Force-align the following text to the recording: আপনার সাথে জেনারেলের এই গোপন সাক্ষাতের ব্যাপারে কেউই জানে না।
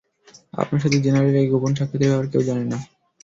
আপনার 0.53 0.81
সাথে 0.83 0.97
জেনারেলের 1.05 1.41
এই 1.41 1.51
গোপন 1.51 1.71
সাক্ষাতের 1.73 2.09
ব্যাপারে 2.09 2.31
কেউই 2.31 2.47
জানে 2.49 2.63
না। 2.65 2.77